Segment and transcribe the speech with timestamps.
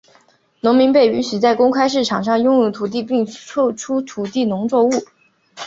[0.61, 4.01] 农民被允许在公开市场上拥有土地并出售
[4.47, 4.89] 农作物。